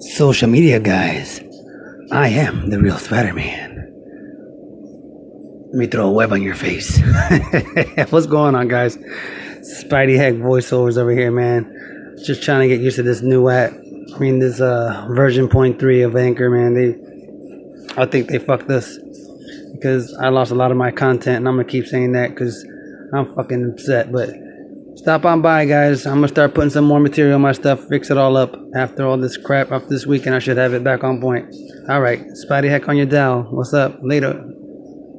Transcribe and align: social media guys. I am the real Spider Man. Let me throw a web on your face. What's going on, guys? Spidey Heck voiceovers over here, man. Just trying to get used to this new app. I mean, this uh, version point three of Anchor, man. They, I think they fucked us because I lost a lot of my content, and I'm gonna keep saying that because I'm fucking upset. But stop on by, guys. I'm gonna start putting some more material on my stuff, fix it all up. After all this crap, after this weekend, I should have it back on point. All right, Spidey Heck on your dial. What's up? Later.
social 0.00 0.48
media 0.48 0.78
guys. 0.78 1.40
I 2.12 2.28
am 2.28 2.70
the 2.70 2.78
real 2.78 2.98
Spider 2.98 3.32
Man. 3.32 3.72
Let 5.68 5.74
me 5.74 5.86
throw 5.86 6.08
a 6.08 6.12
web 6.12 6.32
on 6.32 6.42
your 6.42 6.54
face. 6.54 7.00
What's 8.10 8.26
going 8.26 8.54
on, 8.54 8.68
guys? 8.68 8.96
Spidey 8.96 10.16
Heck 10.16 10.34
voiceovers 10.34 10.96
over 10.96 11.10
here, 11.10 11.30
man. 11.30 12.16
Just 12.24 12.42
trying 12.42 12.68
to 12.68 12.68
get 12.68 12.82
used 12.82 12.96
to 12.96 13.02
this 13.02 13.22
new 13.22 13.48
app. 13.48 13.72
I 13.72 14.18
mean, 14.18 14.38
this 14.38 14.60
uh, 14.60 15.08
version 15.10 15.48
point 15.48 15.78
three 15.78 16.02
of 16.02 16.14
Anchor, 16.14 16.50
man. 16.50 16.74
They, 16.74 18.00
I 18.00 18.06
think 18.06 18.28
they 18.28 18.38
fucked 18.38 18.70
us 18.70 18.98
because 19.72 20.14
I 20.14 20.28
lost 20.28 20.52
a 20.52 20.54
lot 20.54 20.70
of 20.70 20.76
my 20.76 20.90
content, 20.90 21.38
and 21.38 21.48
I'm 21.48 21.56
gonna 21.56 21.64
keep 21.64 21.86
saying 21.86 22.12
that 22.12 22.30
because 22.30 22.64
I'm 23.12 23.34
fucking 23.34 23.72
upset. 23.72 24.12
But 24.12 24.30
stop 24.96 25.24
on 25.24 25.42
by, 25.42 25.64
guys. 25.64 26.06
I'm 26.06 26.16
gonna 26.16 26.28
start 26.28 26.54
putting 26.54 26.70
some 26.70 26.84
more 26.84 27.00
material 27.00 27.36
on 27.36 27.42
my 27.42 27.52
stuff, 27.52 27.84
fix 27.88 28.10
it 28.10 28.18
all 28.18 28.36
up. 28.36 28.56
After 28.74 29.06
all 29.06 29.16
this 29.16 29.36
crap, 29.36 29.70
after 29.70 29.88
this 29.88 30.06
weekend, 30.06 30.34
I 30.34 30.38
should 30.38 30.56
have 30.56 30.74
it 30.74 30.82
back 30.82 31.04
on 31.04 31.20
point. 31.20 31.54
All 31.88 32.00
right, 32.00 32.20
Spidey 32.20 32.68
Heck 32.68 32.88
on 32.88 32.96
your 32.96 33.06
dial. 33.06 33.42
What's 33.50 33.74
up? 33.74 33.98
Later. 34.02 34.55